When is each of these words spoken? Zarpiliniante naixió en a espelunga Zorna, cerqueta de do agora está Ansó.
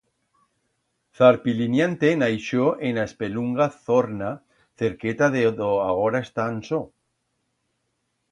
Zarpiliniante 1.17 2.09
naixió 2.21 2.71
en 2.89 2.97
a 3.01 3.03
espelunga 3.09 3.67
Zorna, 3.75 4.31
cerqueta 4.83 5.29
de 5.37 5.43
do 5.59 5.71
agora 5.91 6.23
está 6.29 6.43
Ansó. 6.55 6.81